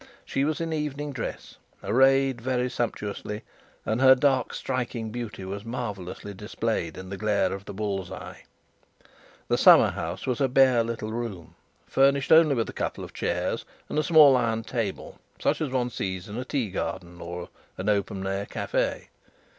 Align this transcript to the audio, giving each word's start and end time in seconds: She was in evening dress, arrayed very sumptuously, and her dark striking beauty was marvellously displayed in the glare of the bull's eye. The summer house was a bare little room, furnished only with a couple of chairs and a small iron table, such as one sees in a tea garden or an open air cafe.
She 0.25 0.43
was 0.45 0.59
in 0.59 0.73
evening 0.73 1.11
dress, 1.13 1.57
arrayed 1.83 2.41
very 2.41 2.71
sumptuously, 2.71 3.43
and 3.85 4.01
her 4.01 4.15
dark 4.15 4.51
striking 4.51 5.11
beauty 5.11 5.45
was 5.45 5.63
marvellously 5.63 6.33
displayed 6.33 6.97
in 6.97 7.11
the 7.11 7.17
glare 7.17 7.53
of 7.53 7.65
the 7.65 7.73
bull's 7.75 8.11
eye. 8.11 8.45
The 9.47 9.59
summer 9.59 9.91
house 9.91 10.25
was 10.25 10.41
a 10.41 10.47
bare 10.47 10.83
little 10.83 11.11
room, 11.13 11.53
furnished 11.85 12.31
only 12.31 12.55
with 12.55 12.67
a 12.67 12.73
couple 12.73 13.03
of 13.03 13.13
chairs 13.13 13.63
and 13.89 13.99
a 13.99 14.03
small 14.03 14.35
iron 14.35 14.63
table, 14.63 15.19
such 15.39 15.61
as 15.61 15.69
one 15.69 15.91
sees 15.91 16.27
in 16.27 16.35
a 16.35 16.45
tea 16.45 16.71
garden 16.71 17.21
or 17.21 17.49
an 17.77 17.87
open 17.87 18.25
air 18.25 18.47
cafe. 18.47 19.09